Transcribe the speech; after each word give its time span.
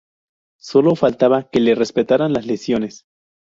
Sólo 0.57 0.95
faltaba 0.95 1.47
que 1.51 1.59
le 1.59 1.75
respetaran 1.75 2.33
las 2.33 2.47
lesiones. 2.47 3.05